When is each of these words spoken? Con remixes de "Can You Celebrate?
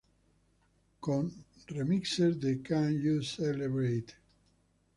Con 1.07 1.27
remixes 1.69 2.39
de 2.45 2.55
"Can 2.71 2.89
You 3.03 3.21
Celebrate? 3.21 4.15